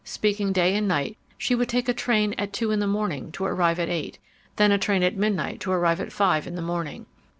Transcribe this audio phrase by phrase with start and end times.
[0.03, 3.45] Speaking day and night, she would take a train at two in the morning to
[3.45, 4.17] arrive at eight;
[4.55, 7.05] then a train at midnight to arrive at five in the morning.